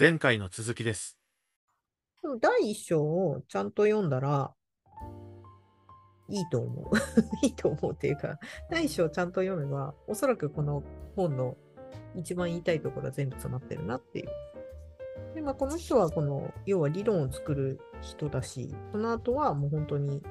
[0.00, 1.18] 前回の続きです。
[2.22, 4.54] でも第一章をちゃんと読んだら、
[6.28, 6.96] いいと思う。
[7.44, 8.38] いいと思うっていうか、
[8.70, 10.84] 第一章をちゃんと読めば、おそらくこの
[11.16, 11.56] 本の
[12.14, 14.28] 一番言いたいところは全部詰まってるなっていう。
[15.34, 20.22] で、まあ、この人はこの、要は理論を作る人だし、その後はもう本当に、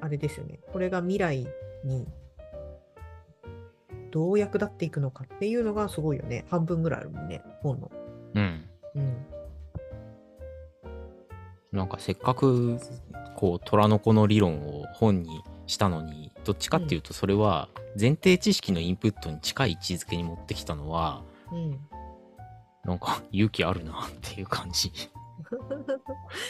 [0.00, 0.60] あれですよね。
[0.72, 1.46] これが未来
[1.84, 2.08] に
[4.10, 6.46] どう役立っていくのかっていうのがすごいよね。
[6.48, 7.90] 半分ぐらいあるもんね、本の。
[8.36, 8.70] うん。
[8.94, 9.26] うん。
[11.72, 12.78] なんかせっかく、
[13.36, 21.22] こう、虎の子の理論を本にしたのに、どっちかっていうと、それは前提知識のインプットに近い位置づけに持ってきたのは、
[21.52, 21.80] うん。
[22.84, 24.92] なんか勇気あるなっていう感じ。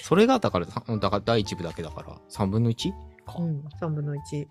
[0.03, 2.93] それが、だから、だから第一部だけだから、3分の 1?
[3.25, 4.47] か、うん、3分の1。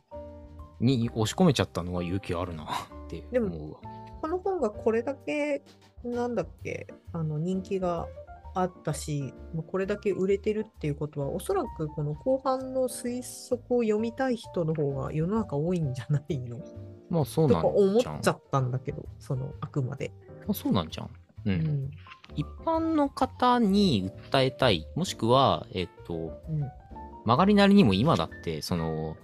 [0.80, 2.68] に押し込めちゃったのは勇気あるなっ
[3.08, 3.80] て思うわ。
[4.24, 5.62] この本がこれだけ、
[6.02, 8.08] なんだっけ、あの人気が
[8.56, 9.34] あったし、
[9.68, 16.58] これだけ売れてるっていうことは、おそらくこの後半の推測を読みたい人の方が世の中多いんじゃないの？
[17.10, 18.02] まあそうなんとか思っ。
[18.02, 20.14] ちゃったんだけど、そのあくまで。
[20.48, 21.08] まあそうなんじゃん。
[21.08, 21.12] う。
[21.46, 21.92] うんん。
[22.38, 26.62] 一般の方に訴えたい、もしくは、えっと、うん。
[27.26, 29.18] 曲がりなりにも今だって、その、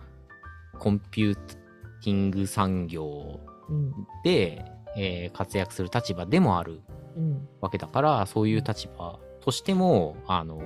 [0.77, 3.39] コンピューティング産業
[3.69, 3.93] うん。
[4.25, 4.65] で、
[4.97, 6.81] えー活躍する立場でもある
[7.17, 7.47] うん。
[7.61, 10.61] わけだから、そういう立場としても、あの、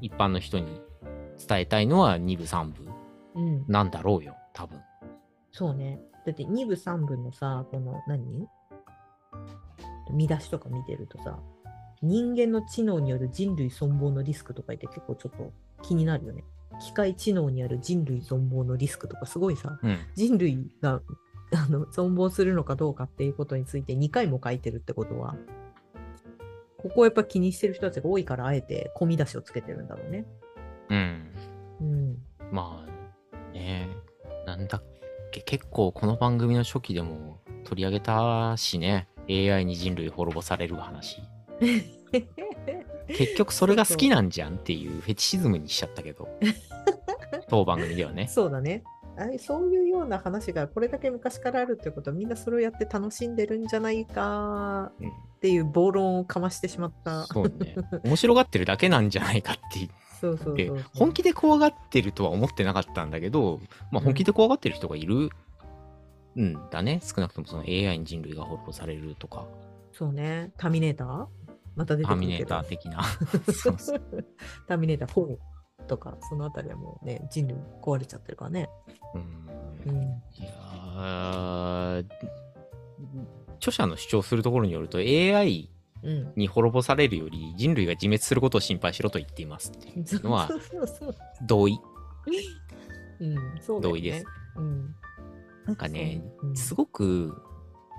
[0.00, 0.80] 一般の人に
[1.46, 2.88] 伝えたいのは2部3部
[3.34, 3.64] うん。
[3.68, 4.80] なんだろうよ、多分。
[5.52, 6.00] そうね。
[6.26, 8.46] だって2部3部のさ、この何？
[10.10, 11.38] 見出しとか見てるとさ、
[12.02, 16.44] 人間の知能による人類存亡のリスクとか言って結構ちょっと気になるよね。
[16.80, 19.98] 機械知能による人類存亡のリスクとかすごいさ、うん。
[20.14, 21.00] 人類が
[21.52, 25.36] あの存亡するのかどうかっていうことについて2回も書いてるってことは、
[26.76, 30.26] ここをやっぱ気にしてる人たちが多いからあえて込み出しをつけてるんだろうね。
[30.90, 31.32] うん。
[31.80, 32.18] うん。
[32.52, 33.88] まあ、ね
[34.46, 34.82] なんだっ
[35.30, 41.20] け、結構この番組の初期でも取り上げたしね、AI に人類滅ぼされる話。
[43.08, 46.28] 結局それが好きなんじゃんっていうフェチシズムにしちゃったけど、
[47.48, 48.28] 当番組ではね。
[48.28, 48.84] そうだね。
[49.38, 57.24] そういうような話がこれだけ昔からあるってことはみんなそれをやって楽しんでるんじゃないかうんっていう暴論をかましてしまった。
[57.26, 57.76] そうね。
[58.02, 59.88] 面白がってるだけなんじゃないかって言
[60.20, 60.84] そうそうそうそう。
[60.94, 63.60] 本気で怖がってるとは思ってなかったんだけど、
[63.92, 65.30] まあ、本気で怖がってる人がいる
[66.36, 67.00] んだね。
[67.04, 69.46] 少なくともその AI に人類が滅ぼされるとか、
[69.92, 70.50] そうね。
[70.56, 71.26] ターミネーター
[71.76, 72.46] また出てターミネー。
[72.46, 73.04] ター的な。
[73.54, 74.02] そうそう
[74.66, 75.36] ターミネーター4
[75.88, 78.70] とか、そのあたりはもうね、人類壊れちゃってるからね。
[79.14, 79.48] うん
[79.86, 80.02] うん。
[80.34, 82.04] いやー
[83.56, 85.70] 著者の主張するところによると AI
[86.04, 86.32] うん。
[86.36, 90.48] に滅ぼされるより人類が自滅することを心配しろと言っていますっていうのは。
[91.42, 91.80] 同意
[93.20, 94.24] うん、同意です。
[94.56, 94.94] うん。
[95.66, 97.42] なんかねうんすごく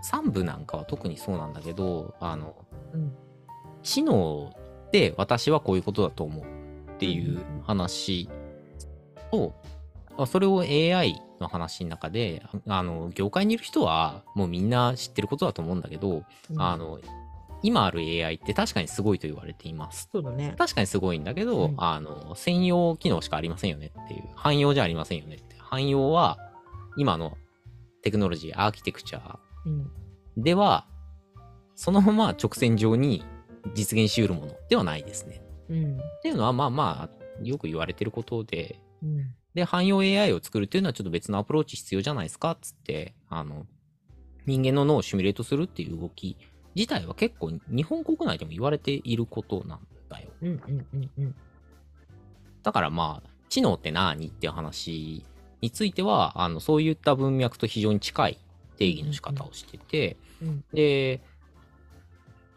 [0.09, 2.55] 3部なんかは特にそうなんだけどあの
[2.93, 3.13] うん。
[3.83, 4.53] 知能
[4.87, 6.58] って私はこういうことだと思う
[6.99, 8.27] っていう話
[9.31, 9.53] を、
[10.17, 16.99] あそれを AI の話の中であの業界にいる人はもうみんな知ってることだと思うんだけど、うんあの
[17.61, 20.09] 今ある AI って確かにすごいと言われています。
[20.13, 20.55] そうだね。
[20.57, 26.37] 確かにすごいんだけど、うんあの専用機能しかありませんよねっていう汎用じゃありませんよねって汎用は
[26.97, 27.37] 今の
[28.01, 29.91] テクノロジーアーキテクチャうん。
[30.37, 30.85] では
[31.75, 33.23] そのまま直線上に
[33.73, 35.97] 実現しうるものではないですねうん。
[35.97, 39.35] っていうのはまあまあよく言われてることでうん。
[39.53, 42.51] で汎用 AI を作るっていうのはちょっと別のアプローチ必要じゃないですか？
[42.51, 43.65] っつってあの
[44.45, 46.37] 人間の脳をシミュレートするっていう動き
[46.75, 50.49] 自体は結構日本国内でも言われていることなんだようん。
[50.49, 50.87] うん。
[50.93, 51.09] うん。
[51.17, 51.35] うん。
[52.63, 55.25] だからまあ、知能って何っていう話
[55.61, 58.37] については、あの、そういった文脈と非常に近い
[58.77, 60.63] 定義の仕方をしてて、うん。
[60.73, 61.21] で、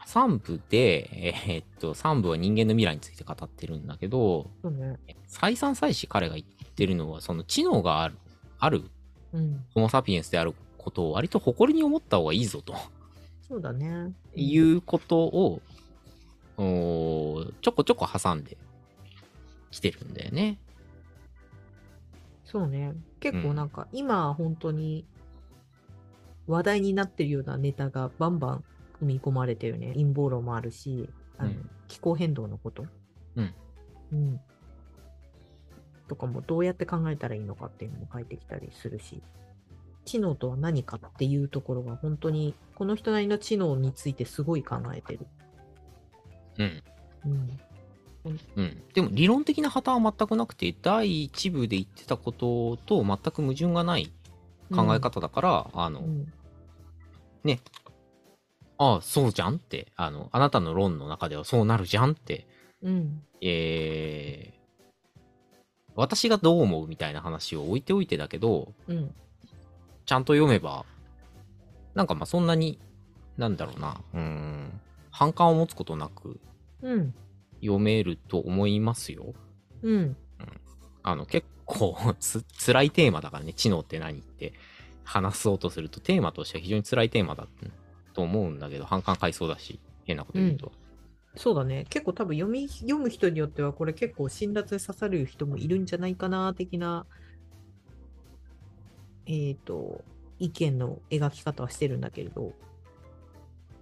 [0.07, 1.09] 3部で、
[1.49, 4.99] えーっと、3部は人間の未来について語ってるんだけど、そうね。
[5.27, 8.17] 再三再四彼が言ってるのは、その知能がある、
[8.59, 8.85] ある
[9.33, 9.65] うん。
[9.75, 12.75] ホモ・サピエンスであることを割と誇りに思った方がいいぞと
[13.49, 14.13] そうだね。
[14.35, 15.63] いうことを、
[16.57, 18.57] ちょこちょこ挟んで
[19.71, 20.59] きてるんだよね。
[22.45, 22.95] そうね。
[23.21, 25.07] 結構なんか、今本当に
[26.47, 28.65] 話題になってるようなネタがバンバン
[29.03, 29.89] 組み込まれてるね。
[29.95, 32.87] 陰謀論もあるし、あのうん気候変動のこと。
[33.37, 33.55] うん。
[34.13, 34.41] うん。
[36.09, 39.21] とかもどうやって考えたらいいのかっていうのも書いてきたりするし。
[40.05, 45.27] 知能とは何かっていうところが本当にこの人なりの知能についてすごい考えてる。
[46.59, 46.83] うん。
[47.27, 47.29] う
[48.31, 48.41] ん。
[48.57, 48.83] うん。
[48.95, 54.11] でも理論的な破綻は全くなくて、第一部で言ってたことと全く矛盾がない
[54.75, 56.33] 考え方だから、あの、うん。
[58.83, 62.49] ああ、そうじゃんって、あの、あなたの論の中ではそうなるじゃんって、
[62.83, 63.23] うん。
[63.41, 69.15] えー、私がどう思うみたいな話を置いておいてだけど、うん。
[70.05, 70.85] ちゃんと読めば、
[71.95, 72.81] なんかまあそんなに、
[73.37, 74.81] なんだろうな、うーん、
[75.13, 76.41] 反感を持つことなく
[76.83, 77.15] うん。
[77.61, 79.33] 読めると思いますよ。
[79.83, 80.17] うん。
[81.05, 84.55] あの、結構 つ、辛いテーマだからね、知能って何って
[85.05, 87.45] 話そうとすると、テーマとしては非常に辛いテーマだ
[88.13, 90.73] と思うんだけど、反感買いそうだし、変なこと言うと。
[91.37, 91.87] そうだね。
[91.89, 97.07] 結構多分読み、読む人によっては、これ結構辛辣で刺さる人もいるんじゃないかな、的な、
[99.27, 100.05] えっ、と、
[100.39, 102.53] 意見の描き方はしてるんだけれど、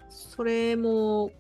[0.09, 1.33] それも、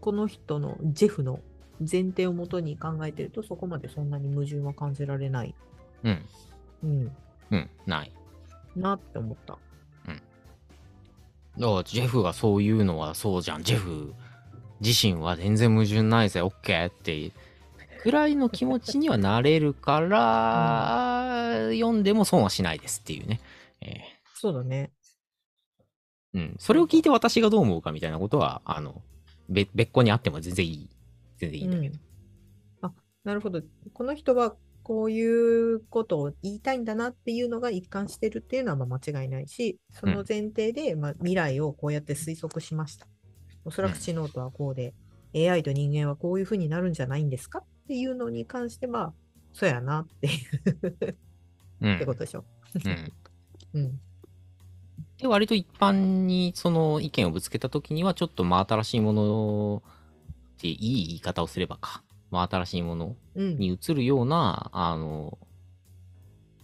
[0.00, 1.40] この人のジェフの
[1.80, 5.54] 前提をもとに考えてると、そこまでそんなに矛盾は感じられない、
[6.04, 6.26] うん、
[6.84, 7.16] うん、
[7.50, 8.12] うん、ない。
[8.76, 9.58] なって思った。
[11.58, 13.62] だから、ジェフがそういうのはそうじゃん。
[13.62, 14.14] ジェフ
[14.80, 17.32] 自身は全然矛盾ないぜ、オッケーって、
[18.02, 23.40] くらいの気持ちにはなれるから、読んでも損はしないですっていうね。
[23.80, 24.00] え
[24.34, 24.92] そうだね。
[26.34, 26.56] ーうん。
[26.58, 29.02] それを聞いて私がどう思うかみたいなことは、あの、
[29.48, 30.88] べ別個にあっても全然いい。
[31.38, 31.98] 全然いいんだけど。
[32.82, 32.92] あ、
[33.24, 33.62] なるほど。
[33.92, 43.06] この人はこういうことを言いたいんだなっていうのが一貫してるっていうのはまあ間違いないし、その前提で、まあ、未来をこうやって推測しました。
[43.64, 44.92] おそらく知能とはこうで、
[45.34, 49.14] AI と人間はこういうふうになるんじゃないんですかっていうのに関しては、
[49.54, 50.30] そうやなってい
[51.00, 51.16] う
[51.80, 52.44] うんってことでしょ。
[52.74, 53.12] うん。
[53.80, 54.00] うん。
[55.16, 59.82] で、割と一般にその意見をぶつけたときには、ちょっと真新しいもの
[60.56, 62.02] っていい言い方をすればか。
[62.34, 63.58] 真新しいものうん。
[63.58, 65.38] に移るような、あの、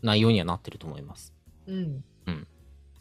[0.03, 1.33] 内容にはなってると思います。
[1.67, 2.05] うん。
[2.27, 2.47] うん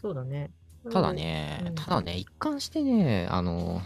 [0.01, 0.51] そうだね。
[0.91, 3.81] ただね、うんただね、一貫してね、あの、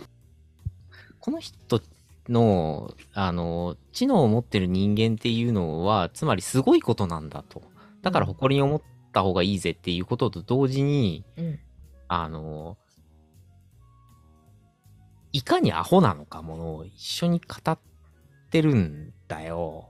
[1.19, 1.81] この人
[2.29, 7.63] の、あの、知能を持ってる人間っていうのは、つまりすごいことなんだと。
[8.03, 8.81] だから誇りに思っ
[9.11, 11.59] た方がいいぜっていうことと同時に、うん。
[12.07, 12.77] あの、
[15.31, 17.92] いかにアホなのかものを一緒に語って
[18.61, 19.89] るんだよ。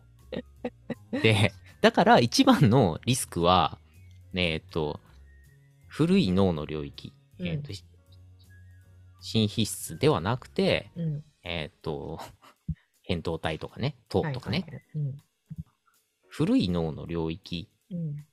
[1.12, 1.52] で、
[1.82, 3.80] だから一番のリスクは、
[4.32, 5.00] ねえっと、
[5.88, 7.72] 古い脳の領域、うんえっと、
[9.22, 11.24] 新皮質ではなくて、うん。
[11.44, 12.20] えっと、
[13.08, 14.66] 扁桃体とかね、糖とかね。
[16.30, 18.26] 古い脳の領域うん。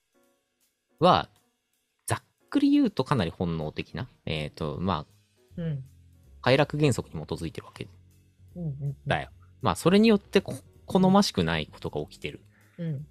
[1.01, 1.29] は、
[2.07, 5.07] ざっくり言うとかなり本能的な、えっと、ま
[5.59, 5.85] あ、うん。
[6.41, 7.89] 快楽原則に基づいてるわけ。
[9.07, 9.31] だよ。
[9.63, 10.55] まあ、それによってこ
[10.87, 12.41] 好ましくないことが起きてる
[12.79, 13.07] うん。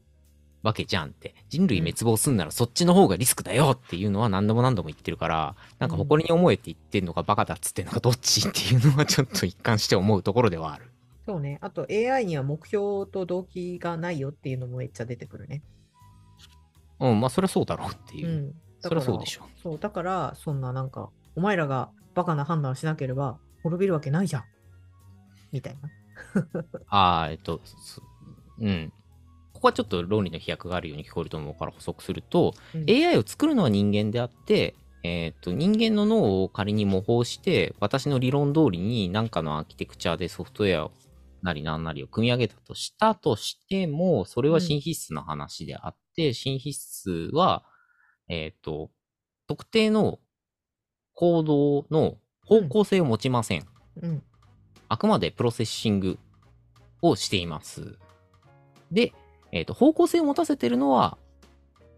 [0.61, 1.35] わけじゃんって。
[1.47, 10.91] 人類滅亡すんならそっちの方がリスクだよっていうのは何度も何度も言ってるから、なんか誇りに思えって言ってんのかバカだっつってんのかどっちっていうのはちょっと一貫して思うところではある。
[11.25, 11.59] そうね。
[11.61, 15.61] あと AI には目標と動機がないよっていうのもめっちゃ出てくるね。
[16.99, 18.31] うん、まあそれはそうだろうっていうう。
[18.49, 18.53] ん。
[18.81, 19.43] そりゃそうでしょ。
[19.61, 24.43] そう、だから、そんななんか、お前らがバカな判断をしなければ滅びるわけないじゃん。
[25.51, 25.89] みたいな。
[26.89, 28.01] ああ、えっと、す
[28.59, 28.93] うん。
[29.53, 40.91] ここはちょっと論理の飛躍があるように聞こえると思うから補足すると、うん AI を作るのは人間であって、えっと人間の脳を仮に模倣して私の理論通りに何かのアーキテクチャでソフトウェア
[41.41, 47.63] なりなんなりを組み上げたとしたとしてもそれは新皮質の話であって、新皮質は、
[48.27, 48.91] えっと
[49.47, 50.19] 特定の
[51.13, 53.65] 行動の方向性を持ちません、
[54.01, 54.23] うん。
[54.89, 56.19] あくまでプロセッシング
[57.01, 57.97] をしています。
[58.91, 59.13] で、
[59.51, 61.17] えっ、と、方向性を持たせてるのは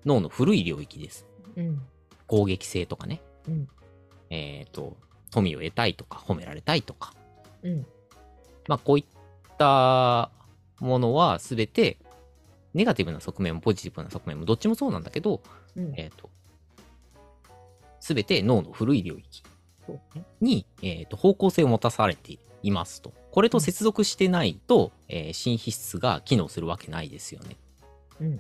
[0.06, 1.26] 脳の古い領域です。
[1.56, 1.82] うん。
[2.28, 3.22] 攻撃性とかね。
[3.48, 3.68] うん。
[4.30, 4.98] えっ、と、
[5.32, 7.14] 富を得たいとか、褒められたいとか。
[7.64, 7.86] うん。
[8.68, 9.06] まあ、こういっ
[9.58, 10.32] た
[10.80, 11.98] ものはすべて、
[12.74, 15.42] ネガティブな側面もポジティブな側面もどっちもそうなんだけど、
[15.76, 15.94] うん。
[15.98, 16.30] えっ、と、
[18.02, 19.44] すべて脳の古い領域。
[20.40, 23.14] に、えー、と方向性を持たされていますと。
[23.32, 27.58] これと接続してないと、えー新皮質が機能するわけないですよね。
[28.20, 28.40] うん。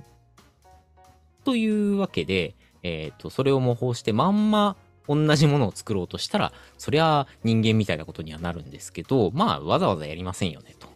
[1.43, 4.75] というわけで、えー、とそれを模倣してまんま
[5.07, 10.87] 同じものを作ろうとしたら、そりゃ人間みたいなことにはなるんですけど、まあわざわざやりませんよねと。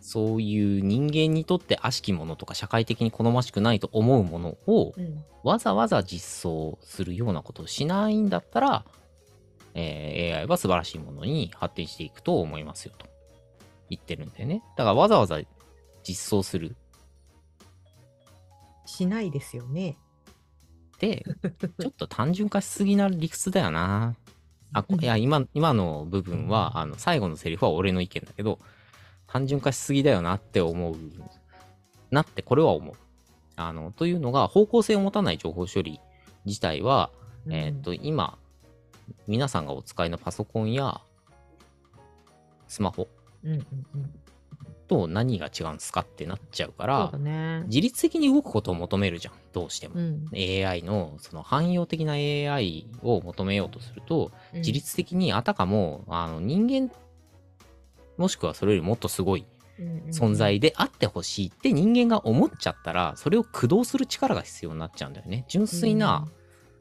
[0.00, 5.24] そういう人間にとって悪しきものとか社会的に好ましくないと思うものをうん。
[5.42, 8.84] わざわざ実装するようなことをしないんだったら、
[9.74, 13.06] えー AI は素晴らしいものに発展していくと思いますよと。
[13.88, 14.62] 言ってるんだよね。
[14.76, 15.40] だからわざわざ
[16.02, 16.76] 実装する。
[18.86, 19.96] しないですよね。
[20.98, 21.24] で、
[21.80, 24.14] ちょっと単純化しすぎな理屈だよな。
[24.72, 28.58] あ、いや、今、今の部分は、あの、最後のセリフは俺の意見だけど、
[29.26, 30.96] 単純化しすぎだよなって思う。
[32.10, 32.94] なって、これは思う。
[33.56, 36.00] あの、というのが、方向性を持たない情報処理
[36.44, 37.10] 自体は、
[37.48, 38.38] えーっと、今、
[39.26, 41.00] 皆さんがお使いのパソコンや、
[42.68, 43.08] スマホ。
[44.90, 47.62] と何が違うんですかってなっちゃうからだ、ね。
[47.66, 49.94] 自律的に動くことを求めるじゃん、どうしても。
[49.94, 50.26] うん。
[50.34, 56.92] AI の、その汎用的な AI を求めようとすると、うん自律的にあたかも、あの、人間、
[58.16, 59.46] もしくはそれよりもっとすごい
[60.08, 65.44] 存在であってほしいって人間が思っちゃったら、それを駆動する力が必要になっちゃうんだよね。
[65.46, 66.26] 純粋な、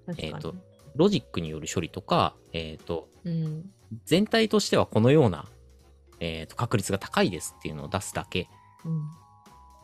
[0.07, 0.55] うん、えーと
[0.95, 3.69] ロジックによる処理とか、えっ、と、うん。
[4.05, 5.45] 全体としてはこのような、
[6.19, 8.47] えーと確率が高いですっていうのを出すだけ
[8.85, 9.01] うん。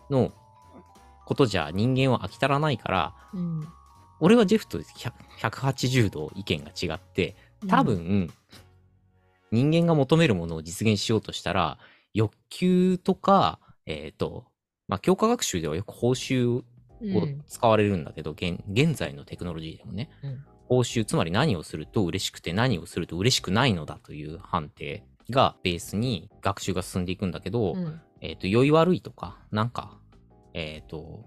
[0.09, 0.31] の
[1.25, 3.67] ことじゃ人間は飽き足らないから、うん。
[4.19, 7.35] 俺はジェフと100 180度意見が違って、
[7.67, 8.31] 多分、
[9.51, 11.77] 人間が求めるものを実現しようとしたら、
[12.13, 14.45] 欲求とか、えっ、と、
[14.87, 16.63] まあ、強化学習ではよく報酬を
[17.01, 17.43] うん。
[17.47, 29.99] 使われるんだけど、現現在のテクノロジーでもね、うん報酬、つまり何をすると嬉しくて何をすると嬉しくないのだという判定がベースに学習が進んでいくんだけど、うんえっ、と、良い悪いとか、なんか、
[30.53, 31.25] えっ、と、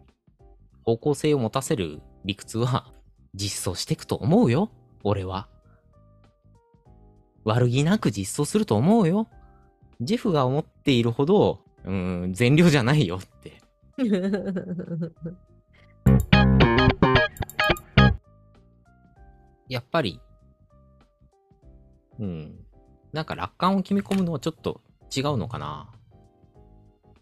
[0.84, 2.92] 方向性を持たせる理屈は
[3.34, 4.72] 実装していくと思うよ、
[5.04, 5.48] 俺は。
[7.44, 9.28] 悪気なく実装すると思うよ。
[10.00, 13.60] ジェフが思っているほど、うーん、善良じゃないよって。
[19.68, 20.20] やっぱり、
[22.18, 22.66] うん、
[23.12, 24.80] なんか楽観を決め込むのはちょっと
[25.14, 25.92] 違うのかな。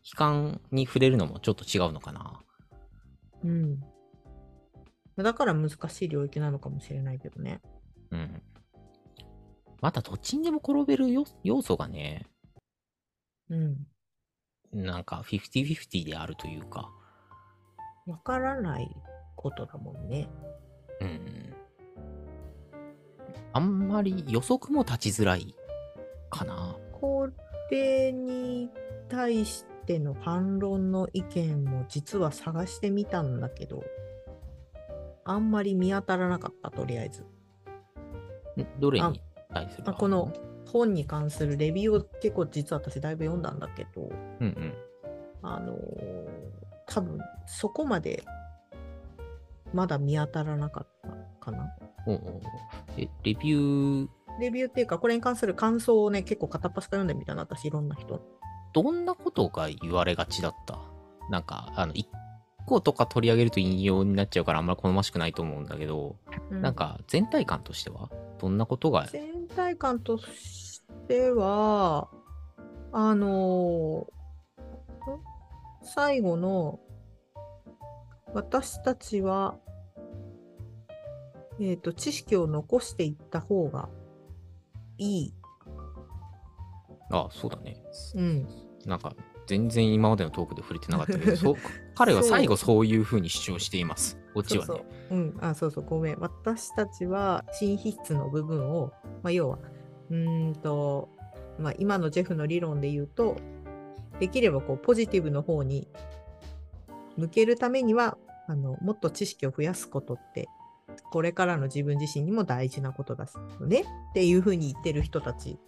[0.05, 2.41] 悲観に触れるのもちょっと違うのかな。
[3.45, 3.81] うん
[5.17, 7.63] だから難しい領域なのかもしれないけどね。
[8.11, 8.43] うん。
[9.81, 12.27] またどっちにでも転べるよ要素がね、
[13.49, 13.87] うん。
[14.73, 16.91] なんか50-50であるというか、
[18.07, 18.95] わからない
[19.37, 20.29] ことだもんね。
[21.01, 21.56] うん。
[23.57, 25.57] あんまり予測も立ちづらい
[26.29, 26.77] かな。
[26.93, 27.27] こ
[27.71, 28.69] れに
[29.09, 33.83] 対しての反論の意見も実は探してみたんだけど、
[35.25, 37.23] あんまり見当たらなかった、とりあえず。
[37.23, 40.35] んどれに対するあこの
[40.67, 44.11] 本に関するレビューを結構実は私だいぶ読んだんだけど、
[44.41, 44.75] うんうん。
[45.41, 45.77] あのー
[46.89, 48.23] 多分そこまで
[49.73, 50.89] まだ見当たらなかっ
[51.41, 51.75] たかな。
[52.07, 52.43] おうおうおう
[52.97, 54.09] え、レビュー、
[54.39, 58.21] レビューっていうか、これに関する感想をね、結構片っ端から読んでみたな、私、いろんな人。
[58.73, 60.79] どんなことが言われがちだった？
[61.31, 62.09] なんか、あの、一
[62.67, 66.17] 個とか取り上げると引用になっちゃうからあんまり好ましくないと思うんだけど、
[66.51, 66.61] うん。
[66.61, 68.11] なんか全体感としては？
[68.39, 72.11] どんなことが、全体感としては、
[72.93, 75.21] あのーん？
[75.83, 76.81] 最後の、
[78.35, 79.57] 私たちは、
[81.61, 83.89] えっ、と、知識を残していった方が
[84.99, 85.35] いい。
[87.11, 87.77] あそうだね。
[88.15, 88.47] うん。
[88.85, 89.15] なんか、
[89.47, 91.55] 全然今までのトークで触れてなかったけど、そう
[91.95, 94.19] 彼は最後そういう風に主張しています。
[94.35, 94.67] こっちはね。
[94.67, 95.19] そうそう。
[95.19, 95.39] うん。
[95.41, 96.19] あ、そうそう、ごめん。
[96.19, 99.59] 私たちは、新皮質の部分を、まあ、要は、
[100.11, 101.09] うーんと、
[101.59, 103.37] まあ、今のジェフの理論で言うと、
[104.19, 105.89] できればこうポジティブの方に
[107.17, 108.17] 向けるためには、
[108.49, 110.49] あのもっと知識を増やすことって、
[111.11, 113.27] これからの自分自身にも大事なことだ
[113.61, 113.85] よねっ
[114.15, 115.59] ていうふうに言ってる人たち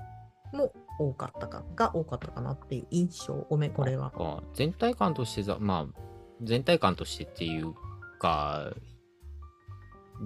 [0.52, 3.35] も多かったか、が多かったかなっていう印象。
[3.49, 4.12] ごめん、これは。
[4.16, 6.00] あ全体感としてざ、まあ、
[6.42, 7.75] 全体感としてっていう
[8.18, 8.73] か、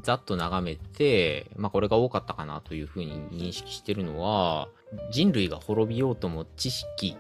[0.03, 4.69] ざっと眺めて、まあこれが多かったかなというふうに認識してるのは、
[5.11, 7.17] 人類が滅びようとも知識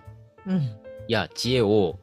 [0.47, 0.77] うん。
[1.09, 1.99] や知恵を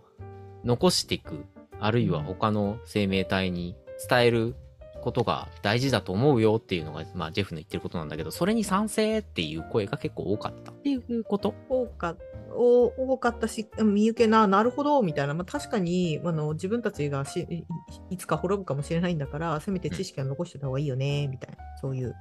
[0.63, 1.45] 残していく、
[1.79, 3.75] あるいは他の生命体に
[4.09, 4.55] 伝える
[5.01, 11.53] ことが大事だと思うよっていうのが、まあジェフの言ってることなんだけど、それに賛成っていう声が結構多かったっていうこと？
[11.69, 12.15] 多か
[12.51, 15.33] お多かったし、うん見受けな、なるほど、みたいな。
[15.33, 17.65] まあ、確かにあの自分たちがしい
[18.09, 21.57] いつか滅ぶかもしれないんだから、せめて知識は残してた方がいいよね、みたいな。
[21.81, 22.15] そういう。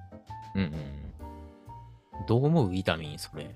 [0.54, 0.72] うんうん。
[2.26, 2.74] どう思う？
[2.74, 3.54] イタミン、それ。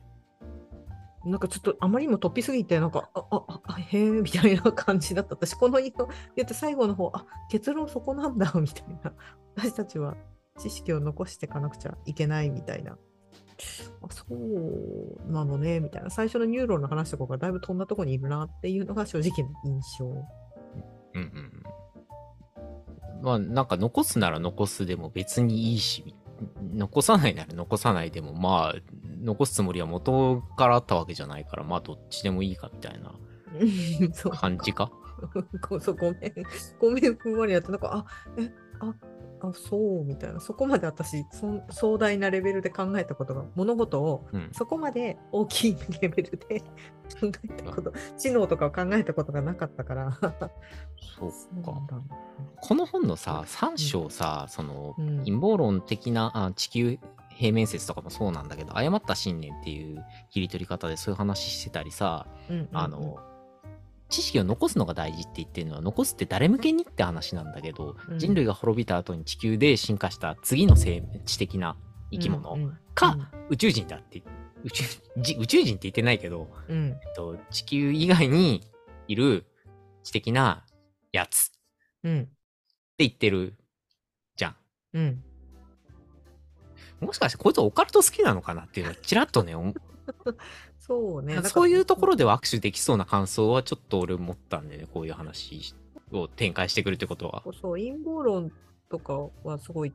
[1.24, 5.34] なんかちょっとあまりにも突飛すぎて、なんか、あ、あ、あ、へえ、みたいな感じだった。
[5.34, 5.92] 私、この言う
[6.36, 9.12] 言って最後の方、あ、結論そこなんだ、みたいな。
[9.56, 10.16] 私たちは
[10.58, 12.98] 知識を残していかなくちゃいけないみたいな。
[14.02, 16.10] あそうなのね、みたいな。
[16.10, 20.06] 最初のニューロンの話とかがだいぶ飛んだとこにいるなっていうのが正直な印象。
[20.06, 20.22] うん
[21.14, 21.62] うん。
[23.22, 26.14] まあなんか残すなら残すでも別にいいし、み
[26.74, 28.80] 残さないなら残さないでもまあ
[29.22, 33.12] 残すつもりは元からあったわけじゃないからまあどっちでもいいかみたいな
[34.32, 34.90] 感じか？
[35.68, 36.20] ごめん、
[36.80, 38.92] ごめん、ふんわりやって、なんか、あえ、あ
[39.42, 44.50] あそうみたいな、そこまで私そ、壮大なレベルで考えたことが、物事をうん。
[44.52, 46.60] そこまで大きいレベルで
[47.20, 50.12] 考えたこと、知能とかを考えたことがなかったから、
[51.18, 51.82] そうか。
[52.60, 55.18] この本のさ、3章さ、その、うん。
[55.18, 56.98] 陰謀論的なあ地球
[57.30, 62.68] 平面説とかもそうなんだけど、誤った信念っていう切り取り方でそういう話してたりさ、うんうんうん。
[62.72, 63.18] あの、
[64.12, 68.18] 知識を残すのが大事って言ってるのは、残すって誰向けにって話なんだけど、うん。
[68.18, 71.76] 人類が滅びた後に地球で進化した次の生知的な
[72.12, 73.16] 生き物、うんうんか
[73.48, 74.22] 宇宙人だって、
[74.62, 74.84] 宇宙
[75.16, 76.88] じ宇宙人って言ってないけど、うん。
[76.88, 78.62] えっと、地球以外に
[79.08, 79.46] いる
[80.02, 80.66] 知的な
[81.10, 81.58] やつって
[82.04, 82.28] うん。
[82.98, 83.54] 言ってる
[84.36, 84.56] じゃん。
[84.92, 85.24] うん。
[87.00, 89.74] もしかしてこいつオカルト好きなのかなっていうのはちらっとね、思
[90.84, 91.40] そうね。
[91.44, 95.74] そういうところでは握手できそうな感想はちょっと俺思ったんでね、こういう話
[96.10, 97.44] を展開してくるってことは。
[97.60, 98.50] そう、陰謀論
[98.90, 99.92] とかはすごい、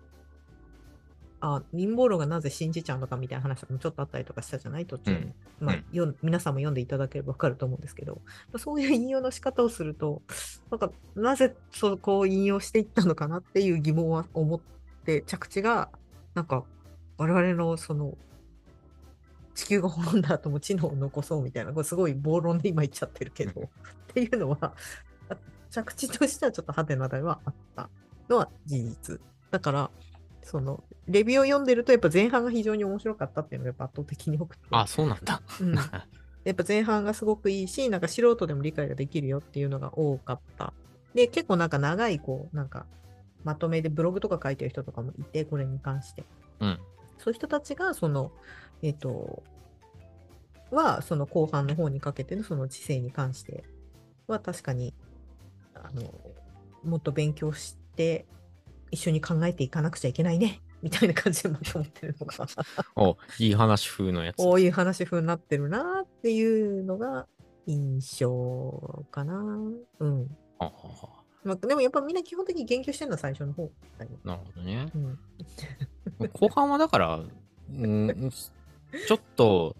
[1.41, 4.85] あ、陰謀論がなぜ信じちゃうのかみたいな話もちょっとあったりとかしたじゃない？
[4.85, 5.33] 途中に。
[5.59, 8.21] まあうんよん皆さんも読んでいただければ分かると思うんですけど、
[8.57, 10.21] そういう引用の仕方をすると、
[10.71, 14.59] なんかなぜそこを引用していったのかなっていう疑問は思っ
[15.03, 15.89] て、着地が、
[16.33, 16.63] なんか
[17.17, 18.17] 我々のその、
[19.57, 23.65] 地球が滅んだ後も知能を残そうみたいな、これすごい暴論で今言っちゃってるけど、っ
[24.13, 24.75] ていうのは、
[25.29, 25.37] あ
[25.71, 27.89] 着地としてはちょっとハテナではあった
[28.29, 29.19] のは事実。
[29.49, 29.89] だから、
[30.43, 34.67] その、レビューを読んでると、やっぱ前半が非常に面白かったっていうのがやっぱ圧倒的に多くて。
[34.69, 35.41] あ、そうなんだ。
[35.59, 35.75] うん
[36.45, 40.73] やっぱ前半がすごくいいし、なんか素人でも理解ができるよっていうのが多かった。
[41.13, 42.85] で、結構なんか長い、こう、なんか、
[43.43, 46.23] まとめでブログとか書いてる人とかもいて、これに関して。
[46.61, 46.79] うん。
[47.17, 48.31] そういう人たちが、その、
[48.81, 49.43] えっ、と、
[50.71, 53.63] は、その後半の方にかけてのその知性に関して
[54.27, 54.93] は確かに、
[55.73, 56.13] あの、
[56.83, 58.25] もっと勉強して、
[58.91, 62.47] 一緒に考えていかなくちゃいけないね、みたいな感じでまとまってるのが、
[62.95, 64.37] お、いい話風のやつ。
[64.37, 67.27] こういう話風になってるなっていうのが
[67.65, 69.35] 印象かな。
[69.99, 70.37] うん。
[70.59, 73.71] あははまあ、でもやっぱみんな基本的に言及してるのは最初の方。
[74.23, 74.87] なるほどね。
[74.93, 75.19] うん。
[76.33, 77.19] 後半はだから、
[77.69, 78.31] うん、
[79.07, 79.75] ちょっと、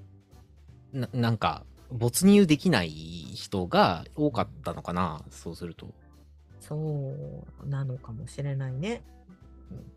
[0.93, 5.93] ななんか、没入できない人が多かったのかな、そうすると。
[6.59, 6.75] そ
[7.63, 9.01] うなのかもしれないね。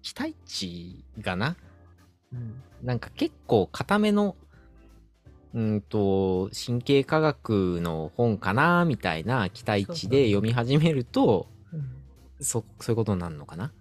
[0.02, 1.56] 期待値がな、
[2.32, 2.62] うん。
[2.82, 4.36] なんか結構固めの、
[5.54, 11.90] うんと、神経科学の本かな、みたいな期待値で読み始めると、うん、
[12.40, 13.72] そそういうことになるのかな。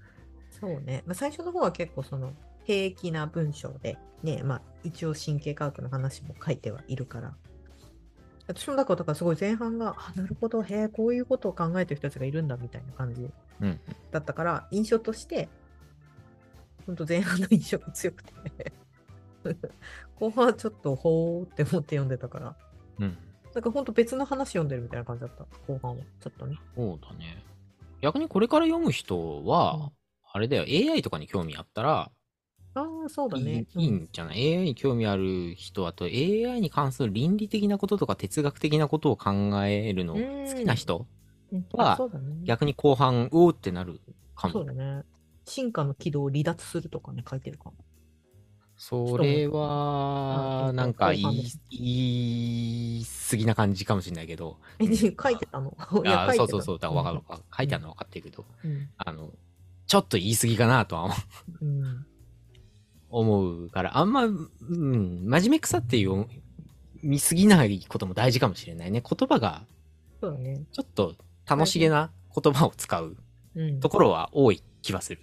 [0.59, 1.03] そうね。
[1.05, 2.33] まあ、最初の方は結構その
[2.69, 7.35] 平気な文章で、ね、まあ一応神経科学の話も書いてはいるから。
[8.47, 13.27] 私もだから、だからすごい前半が、あ、なるほど、へえ、こういうことを考えてる人たちがいるんだみたいな感じ
[13.61, 13.79] うん。
[14.11, 15.49] だったから、印象として、
[16.85, 18.33] 本当前半の印象が強くて、
[20.19, 22.55] 後半はちょっとほーって思って読んでたから、
[22.99, 23.17] うん。
[23.55, 26.03] なんか本当別の話読んでるみたいな感じだった、後半は。
[26.19, 26.55] ちょっとね。
[26.75, 27.43] そうだね。
[28.01, 29.91] 逆にこれから読む人は、うん
[30.31, 32.11] あれだよ、AI とかに興味あったら、
[32.75, 33.65] ああ、そうだいいね。
[33.75, 39.31] いいんじゃない ?AI に興味ある人はと AI に関する倫理的なこととか哲学的なことを考
[39.65, 40.21] えるのうん。
[40.47, 41.05] 好きな人
[41.51, 41.65] うん。
[41.73, 41.99] は。
[42.45, 43.99] 逆に後半うおーってなる
[44.35, 44.53] かも。
[44.53, 45.03] そうだね。
[45.45, 47.75] 進化の軌道を離脱するとかね、書いてるかも。
[48.77, 54.57] それあはうんなんか言い言い過ぎな感じかもしれないけど。
[54.79, 55.75] え、書いてたの？
[56.05, 56.45] いやあ書いてた。
[56.45, 56.79] そうそうそう。
[56.79, 57.21] だからわかる
[57.57, 58.45] 書いてあるのは分かってるけど。
[58.63, 58.89] うん。
[58.97, 59.31] あの
[59.87, 61.09] ちょっと言い過ぎかなとは
[61.61, 62.05] うん。
[63.09, 66.27] 思うからあんま、うん、真面目くさっていう
[67.01, 69.63] 見過ぎないことも大事かもしれないね言葉が
[70.21, 70.61] そうだね。
[70.71, 71.15] ちょっと
[71.49, 73.15] 楽しげな言葉を使う
[73.55, 73.79] うん。
[73.79, 75.21] ところは多い気はする。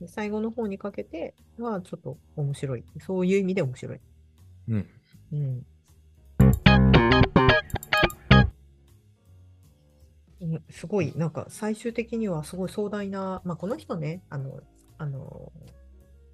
[0.00, 2.84] で最後の方にかけてはちょっと面白い。
[3.00, 4.00] そういう意味で面白い。
[4.68, 4.88] うん。
[5.32, 5.66] うん。
[10.40, 14.60] うんすごい、なんか最終的にはすごい壮大な、まあ、この人ね、あの、
[14.96, 15.52] あの、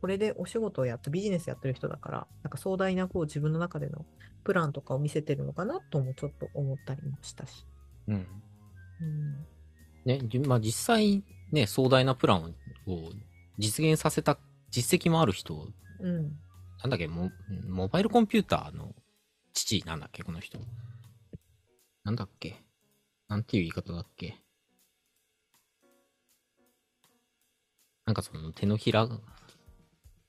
[0.04, 4.04] これでお仕事をやってビジネスやってる人だから、なんか壮大なこう自分の中での
[4.44, 7.64] プランとかを見せてるのかなともちょっと思ったりもしたし。
[8.08, 8.26] うん。
[9.00, 9.46] うん、
[10.04, 12.54] ね、じまあ実際ね、壮大なプラン
[12.86, 13.12] を
[13.56, 14.38] 実現させた
[14.68, 15.68] 実績もある人
[16.00, 16.38] うん、
[16.82, 17.30] なんだっけ、モ
[17.66, 18.94] モバイルコンピューターの
[19.54, 20.58] 父なんだっけ、この人。
[22.02, 22.62] なんだっけ？
[23.28, 24.34] なんていう言い方だっけ？
[28.04, 29.08] なんかその手のひら、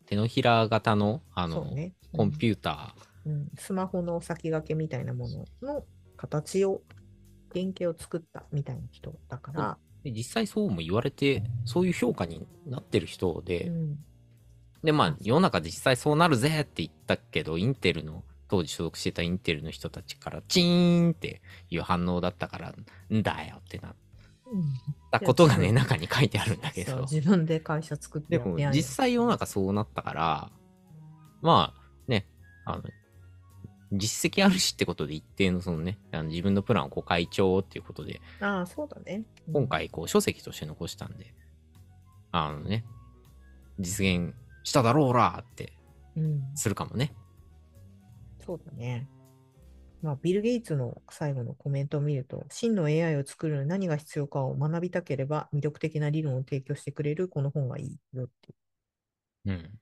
[0.05, 1.93] 手のひら型の、あの、ね。
[2.15, 5.83] コンピューター、うん、スマホの先駆けみたいなものの
[6.15, 6.81] 形を、
[7.53, 13.97] 原型を作ったみたいな人だから、で実際そうも言われて、そういう評価になってる人で、うん。
[14.83, 22.75] で、まあ、世の中で実際そうなるぜって言ったけど、インテルの、当時所属してたインテルの人たちから、チーンっていう反応だったから、
[23.11, 23.95] んだよってなっ
[25.19, 27.01] たことがね、中に書いてあるんだけど。
[27.01, 30.51] 自分で会社作ってでも実際世の中そうなったから、
[31.41, 32.27] まあ、ね、
[32.65, 32.83] あの、
[33.91, 39.23] 実績あるしってことで一定のそのね、あの自分のプランをこう会長っていうことで、ああ、そうだね。
[39.47, 41.33] うん今、回こう書籍として残したんで、
[42.31, 42.83] あのね、
[43.79, 45.73] 実現しただろうらって
[46.17, 47.13] うん、するかもね。
[48.45, 49.07] そうだね。
[50.01, 58.55] まあ、ビル・ゲイツの最後のコメントを見ると、真の AI を作るのに何が必要かを学びたければ、魅力的な理論を提供してくれるこの本がいいよってい
[59.45, 59.51] う。
[59.51, 59.79] うん。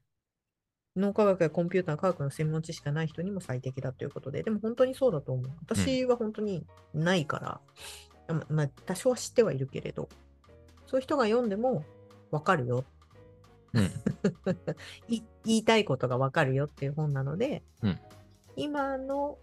[0.96, 5.52] 脳科学やコンピューター、科学の専門知識がない人にも最適だということで、でも本当にそうだと思う。
[5.62, 7.40] 私は本当にないか
[8.28, 10.08] ら、ままあ、多少は知ってはいるけれど、
[10.86, 11.84] そういう人が読んでも
[12.32, 12.86] 分かるよ。
[13.74, 13.84] うん。
[15.10, 18.00] い 言いたいことが分かるよっていう本なので、うん
[18.56, 19.38] 今の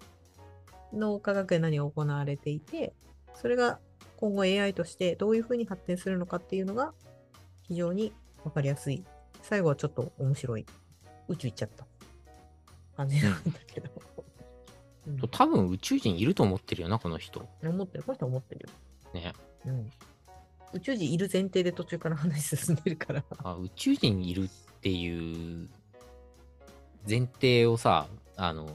[0.92, 2.92] 脳科学で何が行われていて、
[3.34, 3.78] それが
[4.16, 6.92] 今後 AI としてどういうふうに発展するのかっていうのが
[7.62, 8.12] 非常に
[8.44, 9.04] 分かりやすい。
[9.42, 10.66] 最後はちょっと面白い。
[11.28, 11.86] 宇宙行っちゃった
[12.96, 13.90] 感じなんだけど。
[13.94, 14.30] うん
[15.30, 17.48] 多分宇宙人いると思ってるよな、この人。
[17.64, 18.04] 思ってる。
[18.04, 19.20] この人は思ってるよ。
[19.20, 19.32] ね。
[19.64, 19.90] うん。
[20.74, 23.24] 宇宙人いる前提で途中から話進んでるから。
[23.38, 24.48] あ宇宙人いるっ
[24.80, 25.68] ていう
[27.08, 28.68] 前提をさ、あの、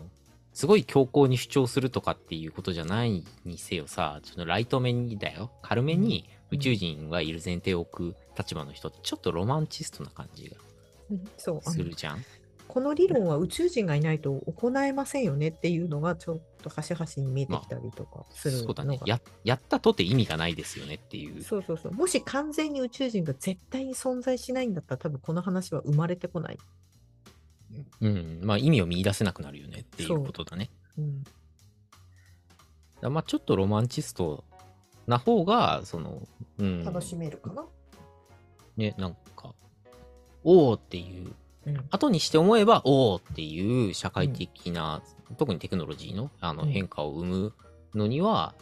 [0.56, 10.56] すごい強硬に主張するとかっていうことじゃないにせよさ、そのライト目にだよ、軽めに宇宙人がいる前提を置く立場の人ってちょっとロマンチストな感じが
[11.38, 12.24] するじゃん。
[12.70, 19.00] この理論は宇宙人がいないと行えませんよねっていうのがちょっと端々に見えてきたりとかするのが、そうだね。
[19.06, 21.44] ややったとて意味がないですよねっていう。
[21.44, 21.91] そうそうそう。
[21.91, 26.58] もし完全に宇宙人が絶対に存在しないんだったら多分この話は生まれてこない。
[28.01, 28.39] うん。
[28.43, 30.69] まあ意味を見出せなくなるよねっていうことだね。
[30.97, 31.23] うん。
[33.01, 34.43] だまあちょっとロマンチスト
[35.07, 36.83] な方が、その、うん。
[36.83, 37.65] 楽しめるかな。
[38.77, 39.53] ね、なんか、
[40.43, 41.33] おーっていう、
[41.65, 41.85] うん。
[41.91, 45.01] 後にして思えば、おーっていう社会的な、
[45.38, 47.53] 特にテクノロジーのあのうん変化を生む
[47.93, 48.55] のには、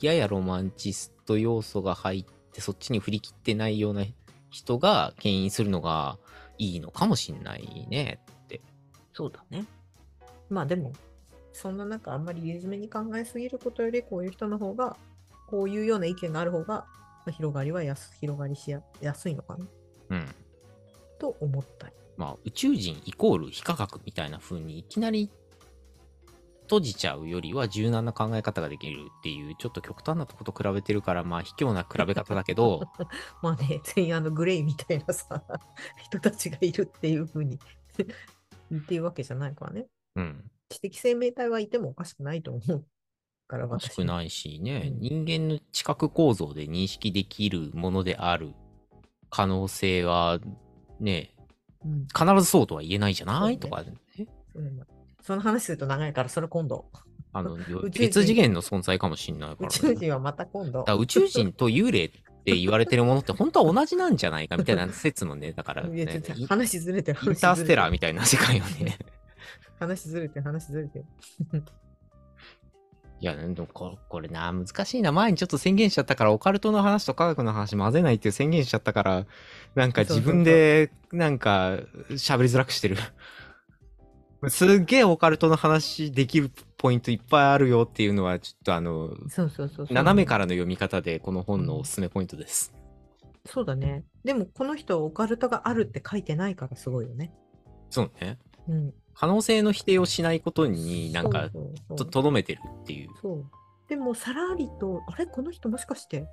[0.00, 4.04] ややロマンチスト要素が入って、そっちに振り切ってないような
[4.50, 6.18] 人が牽引するのが
[6.60, 8.60] いいのかもしんないねって。
[9.14, 9.64] そうだね。
[10.50, 10.92] まあでも、
[11.52, 14.96] そんな中あんまり緩めに考えすぎることより、こういう人の方が、
[15.48, 16.86] こういうような意見がある方が、ま
[17.28, 19.66] あ広がりはやす広がりしややすいのかな
[20.10, 20.28] うん。
[21.18, 21.94] と思ったり。
[22.18, 25.30] まあ、宇宙人イコール非科学みたいな風にいきなり
[26.70, 32.82] 閉じちゃうよりは柔軟な考え方ができるっていう、ちょっと極端なとこと比べてるから、まあ、卑怯な比べ方だけど、
[33.42, 35.42] まあね、全員あのグレイみたいなさ、
[36.00, 37.58] 人たちがいるっていうふうに
[38.70, 39.88] 言 っていうわけじゃないからね。
[40.14, 40.48] うん。
[40.68, 42.86] 知的生命体はいてもおかしくないと思う
[43.48, 45.00] から、おかし私くないしね、うん。
[45.00, 48.54] 人間の知覚構造で認識できるものである
[49.28, 50.38] 可能性は、
[51.00, 51.34] ね、
[51.84, 52.06] うん。
[52.06, 53.56] 必ずそうとは言えないじゃない、ね。
[53.56, 53.94] とかね。
[54.54, 54.86] うん
[55.22, 56.86] その話すると長いから、それ今度。
[57.32, 57.56] あの、
[57.92, 59.74] 別次元の存在かもしんないか宇ら、ね。
[59.74, 67.18] 宙人はまた今度宇宙人と幽霊って言われてるものって本当は同じなんじゃないかみたいな説もね、 だから、ね、話ずれてる。
[67.22, 68.98] インターステラーみみたいな世界をね。
[69.78, 71.04] 話ずれてる、話ずれてる。
[73.20, 75.12] いや、でもここれな、難しいな。
[75.12, 79.26] 前にちょっと宣言しちゃったから、オカルトの話と科学の話混ぜないっていう宣言しちゃったから、
[79.74, 81.78] なんか自分で、なんか、
[82.12, 82.96] 喋りづらくしてる。
[84.48, 89.86] すっげえオカルトの話できるポイントいっぱいあるよっていうのは、ちょっとあの、そうそうそう。
[89.90, 92.72] 斜めからの読み方で、この本のおすすめポイントです。
[93.46, 94.04] そうだね。
[94.24, 97.32] でも、この人はオカルトがあるって書いてないからすごいよね。
[97.90, 98.38] そうね。
[98.68, 98.94] うん。
[99.14, 101.50] 可能性の否定をしないことになんか、
[101.96, 103.10] とどめてるっていう。
[103.20, 103.44] そう。
[103.88, 105.26] でも、さらりと、あれ？
[105.26, 106.26] この人もしかして、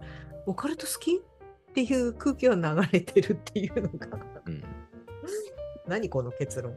[0.46, 1.18] オカルト好き？
[1.18, 4.08] っていう空気は流れてるっていうのが、
[4.46, 4.64] うん。
[5.88, 6.74] 何この結論？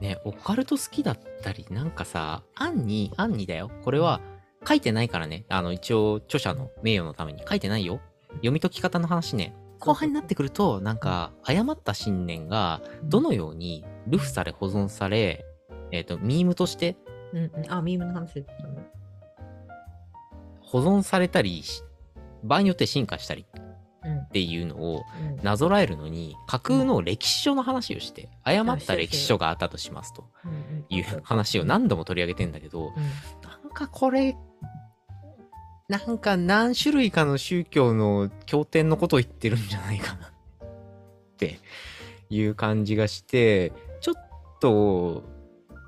[0.00, 3.70] ね、オカルト好きだったり、なんかさ、案に、案にだよ。
[3.84, 4.20] これは
[4.66, 5.44] 書いてないからね。
[5.48, 8.00] あの、一応、著者の名誉のために書いてないよ。
[8.36, 9.54] 読み解き方の話ね。
[9.80, 15.44] 後半になってくると、なんか、誤った信念が、どのようにルフされ保存され、
[15.90, 16.96] えっ、と、ミームとして
[17.32, 17.72] うんうん。
[17.72, 18.44] あ、ミームの話。
[20.60, 21.82] 保存されたりし、
[22.42, 23.47] 場合によって進化したりうん
[24.28, 25.04] っていうのを
[25.38, 25.42] うん。
[25.42, 30.28] なぞらえるのに、架空の歴史書の話をして、誤った歴史書があったとしますと
[30.90, 32.94] いう話を何度も取り上げてんだけど、うん。
[33.42, 34.36] なんかこれ、
[35.88, 40.30] なんか何種類かの宗教の経典のことを言ってるんじゃないかなっ
[41.38, 41.58] て
[42.28, 44.14] いう感じがして、ちょっ
[44.60, 45.24] と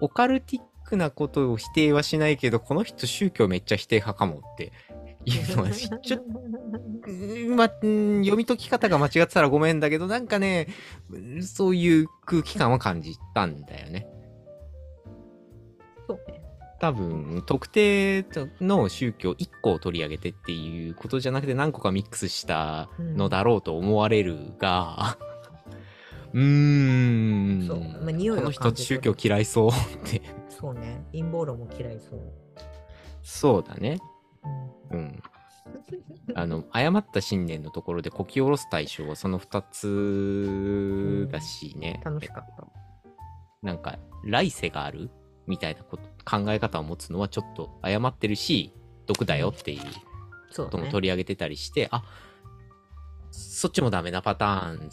[0.00, 4.72] オカルティックなことを否定はしないけど、この人宗教めっちゃ否定派かもって
[5.24, 6.24] いうのはちょっと、
[7.06, 10.68] うんま、うん読み解き方が間違ってたらごめんだけど、なんかね、
[11.10, 14.06] うんそういう空気感は感じたんだよね。
[16.06, 16.40] そうね。
[16.80, 18.24] 多分特定
[18.62, 25.18] の宗教1個を取り上げてっていうことじゃなくて何個かミックスしたのだろうと思われるが、
[26.32, 29.72] うーんそうまあ匂いこの人宗教嫌いそうっ
[30.10, 31.04] てそうね。
[31.12, 32.20] 陰謀論も嫌いそう。
[33.22, 33.98] そうだね
[34.90, 34.98] うん。
[34.98, 35.22] うん
[36.34, 42.66] あの誤った信念のところでこき下ろす対象はその2つだしね、楽しかった。
[43.62, 45.10] なんか来世がある
[45.46, 48.72] みたいなこと考え方を持つのはちょっと誤ってるし
[49.06, 49.80] 毒だよっていう。
[50.56, 52.02] ことも取り上げてたりして、あ
[53.30, 54.90] そっちもダメなパターン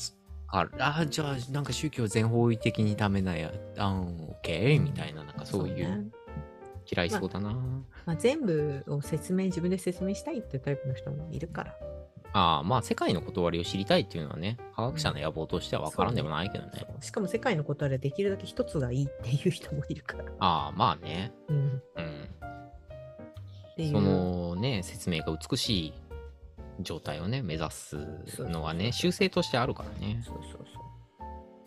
[0.50, 0.72] ある。
[0.78, 4.82] あじゃあなんか宗教全方位的にダメなやあんオッケー？
[4.82, 6.06] みたいななんかそういうね
[6.90, 7.52] 嫌いそうだな、
[8.06, 11.76] まあ、全部を説明、自分で説明したいっていうタイプの人もいるから。
[12.34, 20.26] ああまあ世界の断りを知りたいっていうのはね科学者の野望としては分からんでもないけどねそうしかも世界のことあれできるだけ一つがいいっていう人もいるから。
[20.40, 21.82] ああまあねうん。
[21.96, 22.30] うん。
[23.92, 25.94] そのね説明が美しい
[26.82, 27.98] 状態をね目指す
[28.40, 30.84] のはね習性としてあるからねそうそうそう。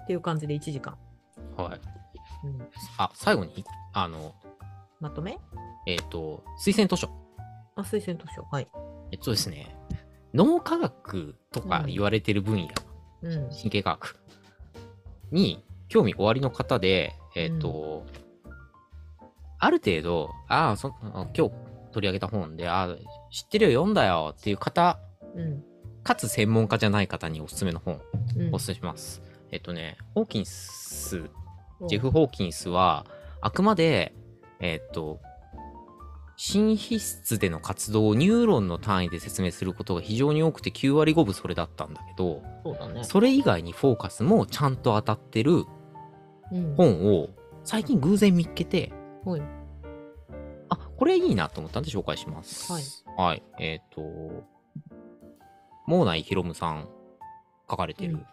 [0.02, 0.96] っていう感じで1時間。
[1.56, 1.80] はい
[2.44, 4.34] うん、あ最後にあの
[5.00, 5.38] まとめ？
[5.86, 7.08] えっ、と推薦図書
[7.74, 8.42] あ、推薦図書。
[8.50, 8.68] はい。
[9.12, 9.74] えっとですね、
[10.34, 12.68] 脳科学とか言われてる分野、
[13.22, 13.50] うん。
[13.50, 14.16] 神経科学
[15.32, 18.04] に興味おありの方で、えっと、
[19.58, 21.52] ある程度、ああ、今日
[21.92, 22.96] 取り上げた本で、ああ、
[23.32, 24.98] 知ってるよ、読んだよっていう方、
[25.34, 25.64] うん。
[26.02, 28.00] かつ専門家じゃない方におすすめの本、
[28.36, 29.22] うんおすすめします。
[29.50, 31.28] えっとね、ホーキンス、
[31.80, 33.06] おジェフ・ホーキンスは、
[33.40, 34.14] あくまで、
[34.60, 35.20] えっと、
[36.36, 43.04] 新皮質での活動をニューロンの単位で説明することが非常に多くて9割5分それだったんだけど、そうだね。
[43.04, 45.64] それ以外にフォーカスもちゃんと当たってる
[46.52, 46.74] うん。
[46.76, 47.28] 本を
[47.64, 48.92] 最近偶然見っけて、
[49.24, 49.42] はい。
[50.68, 52.72] あ、これいいなと思ったんで紹介します。
[52.72, 52.82] はい。
[53.16, 53.42] はい。
[53.58, 54.00] えっ、と、
[55.86, 56.88] モーナイヒロムさん
[57.68, 58.26] 書かれてるうん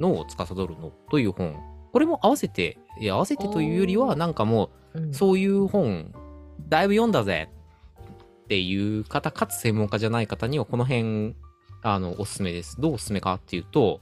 [0.00, 1.56] 脳を司るのという本。
[1.92, 6.12] これも合わせて、いや合わせてというよりは、なんかもうんう、そういう本、
[6.68, 7.48] だいぶ読んだぜ
[8.44, 11.36] っていう方、かつ専門家じゃない方には、この辺、
[11.82, 12.80] あの、おすすめです。
[12.80, 14.00] どうおすすめかっていうと、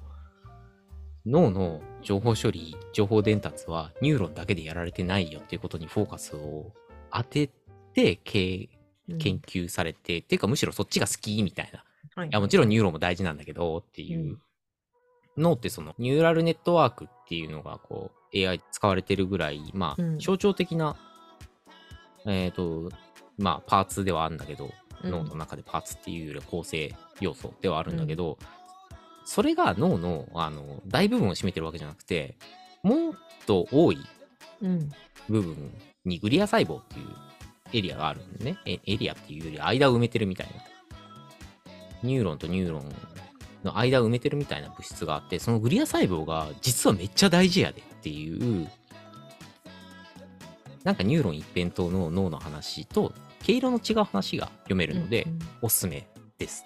[1.26, 6.72] 脳の情報処理、情報伝達はニューロンだけでやられてないよっていうことにフォーカスを
[7.12, 7.50] 当て
[7.92, 8.68] て、研
[9.08, 11.82] 究されて、っていうかむしろそっちが好きみたいな。
[12.14, 14.38] はいいや、もちろんニューロンも大事なんだけどっていう。
[15.36, 20.96] 脳ってそのニューラルネットワークっていうのがこう AI 使われてるぐらい、まあうん象徴的な、
[22.26, 22.90] えっ、と、
[23.38, 24.70] まあパーツではあるんだけど、うん
[25.04, 28.38] 脳の中でパーツっていうよりは構成要素ではあるんだけど、
[29.24, 32.36] それが脳のあの大部分を占めてるわけじゃなくて、
[32.82, 33.14] もっ
[33.46, 33.98] と多い
[34.62, 34.90] うん。
[35.28, 35.72] 部分
[36.04, 37.06] にグリア細胞っていう
[37.72, 38.58] エリアがあるんでね。
[38.64, 40.52] えエリアっていうより間を埋めてるみたいな。
[42.02, 42.94] ニューロンとニューロン
[43.64, 48.68] の間を埋めてるみたいな物質があって、そのグリア細胞が実はめっちゃ大事やでっていう、
[50.84, 56.06] なんかニューロン一辺倒の脳の話と、毛色の違う話が読めるので、うんおすすめ
[56.38, 56.64] です。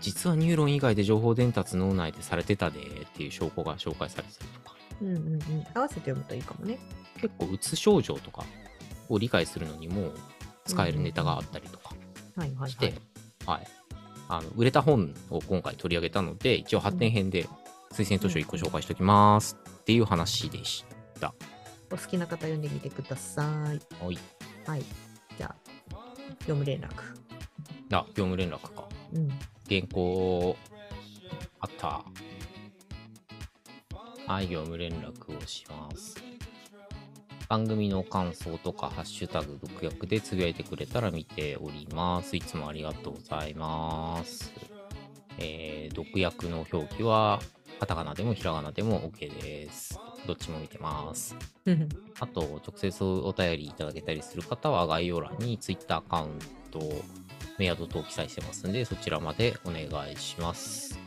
[0.00, 2.82] 実はニューロン以外で情報伝達脳内でされてたでっ
[3.16, 4.76] ていう証拠が紹介されてたりとか。
[5.02, 5.42] うんうんうん。
[5.74, 6.78] 合わせて読むといいかもね。
[7.20, 8.44] 結構うつ症状とか
[9.08, 10.12] を理解するのにも
[10.64, 11.94] 使えるネタがあったりとか
[12.68, 12.94] して、
[13.46, 13.58] はい。
[13.58, 13.66] はい
[14.28, 17.48] あの売れた本を今回取り上げたので一応発展編で
[17.92, 20.84] 推薦図書1個紹介しておきますっていう話でし
[21.20, 21.32] た。
[21.92, 24.04] お好きな方読んでみてください。
[24.04, 24.18] はい。
[24.66, 24.82] はい。
[25.38, 25.96] じゃあ、
[26.40, 26.88] 読む連絡。
[27.92, 28.88] あ、業務連絡か。
[29.14, 29.28] うん。
[29.68, 30.56] 原稿
[31.60, 32.04] あった。
[34.26, 36.25] はい、業務連絡をします。
[37.48, 42.36] 番組の感想とか、ハッシュタグ、毒薬でつぶやいてくれたら見ております。
[42.36, 44.52] いつもありがとうございます。
[45.38, 47.40] えー、毒薬の表記は、
[47.78, 50.00] カタカナでもひらがなでも OK です。
[50.26, 51.36] どっちも見てます。
[52.18, 56.38] あと、直接お便りいただけたりする方は概要欄に Twitter アカウン
[56.70, 56.80] ト、
[57.58, 61.05] メアド等記載してますんで、そちらまでお願いします。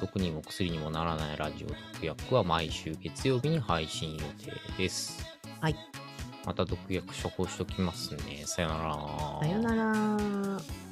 [0.00, 5.24] 毒にも薬にもならないラジオ毒薬は毎週月曜日に配信予定です。
[5.60, 5.76] はい。
[6.44, 8.42] また毒薬処方しときますね。
[8.44, 9.38] さよなら。
[9.40, 10.83] さよなら。